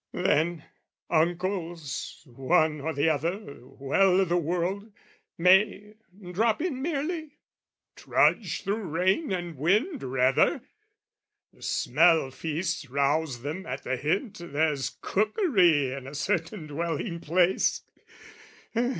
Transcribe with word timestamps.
Then, 0.13 0.65
uncles, 1.11 2.23
one 2.25 2.81
or 2.81 2.91
the 2.91 3.07
other, 3.07 3.59
well 3.67 4.19
i' 4.21 4.23
the 4.23 4.35
world, 4.35 4.91
May 5.37 5.93
drop 6.31 6.59
in, 6.59 6.81
merely? 6.81 7.37
trudge 7.95 8.63
through 8.63 8.81
rain 8.81 9.31
and 9.31 9.55
wind, 9.55 10.01
Rather! 10.01 10.63
The 11.53 11.61
smell 11.61 12.31
feasts 12.31 12.89
rouse 12.89 13.43
them 13.43 13.67
at 13.67 13.83
the 13.83 13.95
hint 13.95 14.39
There's 14.41 14.97
cookery 15.01 15.93
in 15.93 16.07
a 16.07 16.15
certain 16.15 16.65
dwelling 16.65 17.19
place! 17.19 17.83